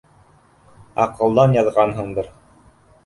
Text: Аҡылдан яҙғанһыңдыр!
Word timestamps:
Аҡылдан 1.05 1.53
яҙғанһыңдыр! 1.59 2.33